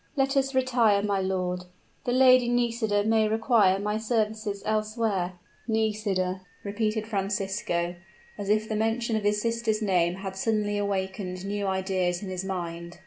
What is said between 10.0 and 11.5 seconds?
had suddenly awakened